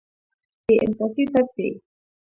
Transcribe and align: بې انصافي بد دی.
بې 0.65 0.73
انصافي 0.83 1.23
بد 1.33 1.47
دی. 1.55 1.69